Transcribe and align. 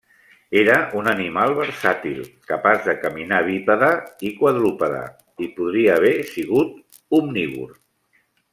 Era 0.59 0.75
un 1.01 1.09
animal 1.09 1.51
versàtil, 1.59 2.23
capaç 2.53 2.81
de 2.87 2.95
caminar 3.03 3.41
bípede 3.49 3.91
i 4.31 4.33
quadrúpede, 4.41 5.03
i 5.49 5.51
podria 5.61 5.99
haver 6.01 6.15
sigut 6.33 7.01
omnívor. 7.21 7.79